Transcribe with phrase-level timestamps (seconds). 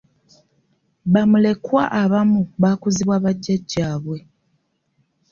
[1.13, 4.17] Bamulekwa abamu bakuzibwa bajjajja baabwe.